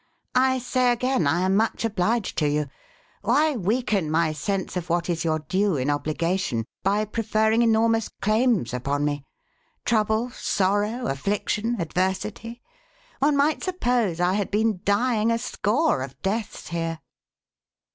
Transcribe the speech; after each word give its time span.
"I 0.53 0.57
say 0.57 0.91
again, 0.91 1.27
I 1.27 1.41
am 1.41 1.55
much 1.55 1.85
obliged 1.85 2.35
to 2.39 2.49
you. 2.49 2.67
Why 3.21 3.55
weaken 3.55 4.09
my 4.09 4.33
sense 4.33 4.75
of 4.75 4.89
what 4.89 5.11
is 5.11 5.23
your 5.23 5.37
due 5.37 5.75
in 5.75 5.91
obligation, 5.91 6.65
by 6.81 7.05
preferring 7.05 7.61
enormous 7.61 8.09
claims 8.19 8.73
upon 8.73 9.05
me? 9.05 9.25
Trouble, 9.85 10.31
sorrow, 10.31 11.05
affliction, 11.05 11.75
adversity! 11.77 12.63
One 13.19 13.37
might 13.37 13.63
suppose 13.63 14.19
I 14.19 14.33
had 14.33 14.49
been 14.49 14.81
dying 14.85 15.29
a 15.29 15.37
score 15.37 16.01
of 16.01 16.19
deaths 16.23 16.69
here 16.69 16.97